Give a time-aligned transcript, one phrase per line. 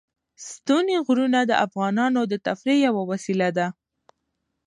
[0.49, 3.67] ستوني غرونه د افغانانو د تفریح یوه وسیله ده.